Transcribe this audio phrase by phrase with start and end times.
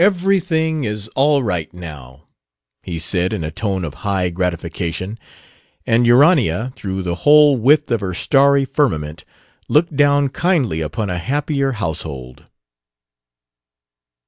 [0.00, 2.24] "Everything is all right, now,"
[2.82, 5.20] he said, in a tone of high gratification;
[5.86, 9.24] and Urania, through the whole width of her starry firmament,
[9.68, 12.46] looked down kindly upon a happier household.